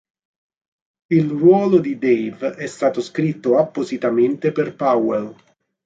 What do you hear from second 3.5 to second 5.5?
appositamente per Powell.